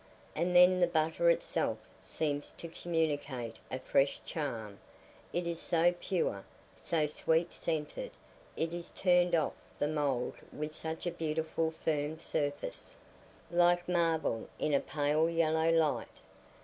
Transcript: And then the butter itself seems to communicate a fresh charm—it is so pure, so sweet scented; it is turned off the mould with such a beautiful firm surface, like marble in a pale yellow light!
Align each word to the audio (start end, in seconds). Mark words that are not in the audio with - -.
And 0.35 0.55
then 0.55 0.79
the 0.79 0.87
butter 0.87 1.29
itself 1.29 1.77
seems 2.01 2.53
to 2.53 2.67
communicate 2.67 3.57
a 3.69 3.77
fresh 3.77 4.19
charm—it 4.25 5.45
is 5.45 5.61
so 5.61 5.93
pure, 5.99 6.43
so 6.75 7.05
sweet 7.05 7.53
scented; 7.53 8.09
it 8.57 8.73
is 8.73 8.89
turned 8.89 9.35
off 9.35 9.53
the 9.77 9.87
mould 9.87 10.37
with 10.51 10.73
such 10.73 11.05
a 11.05 11.11
beautiful 11.11 11.69
firm 11.69 12.17
surface, 12.17 12.97
like 13.51 13.87
marble 13.87 14.49
in 14.57 14.73
a 14.73 14.79
pale 14.79 15.29
yellow 15.29 15.69
light! 15.69 16.07